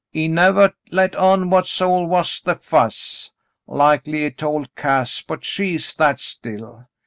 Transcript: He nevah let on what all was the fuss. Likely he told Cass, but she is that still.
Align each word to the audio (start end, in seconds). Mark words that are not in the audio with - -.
He 0.09 0.27
nevah 0.27 0.69
let 0.89 1.15
on 1.15 1.51
what 1.51 1.79
all 1.79 2.07
was 2.07 2.41
the 2.41 2.55
fuss. 2.55 3.29
Likely 3.67 4.23
he 4.23 4.31
told 4.31 4.75
Cass, 4.75 5.21
but 5.21 5.45
she 5.45 5.75
is 5.75 5.93
that 5.93 6.19
still. 6.19 6.87